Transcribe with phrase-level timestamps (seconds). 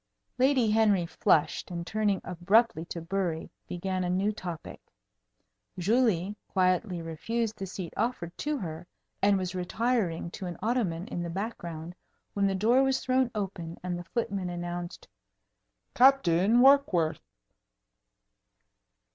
[0.39, 4.81] Lady Henry flushed, and, turning abruptly to Bury, began a new topic.
[5.77, 8.87] Julie quietly refused the seat offered to her,
[9.21, 11.93] and was retiring to an ottoman in the background
[12.33, 15.07] when the door was thrown open and the footman announced:
[15.93, 17.21] "Captain Warkworth."